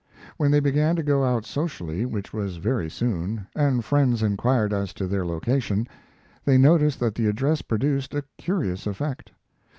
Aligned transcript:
When 0.37 0.49
they 0.49 0.59
began 0.61 0.95
to 0.95 1.03
go 1.03 1.23
out 1.23 1.45
socially, 1.45 2.07
which 2.07 2.33
was 2.33 2.57
very 2.57 2.89
soon, 2.89 3.45
and 3.55 3.85
friends 3.85 4.23
inquired 4.23 4.73
as 4.73 4.95
to 4.95 5.05
their 5.05 5.23
location, 5.23 5.87
they 6.43 6.57
noticed 6.57 6.99
that 7.01 7.13
the 7.13 7.27
address 7.27 7.61
produced 7.61 8.15
a 8.15 8.23
curious 8.39 8.87
effect. 8.87 9.31